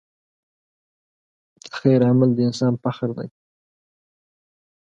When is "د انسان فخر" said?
2.35-3.09